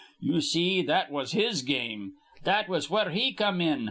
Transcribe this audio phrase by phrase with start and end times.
[0.19, 2.13] Ye see, that was his game.
[2.43, 3.79] That was where he come in.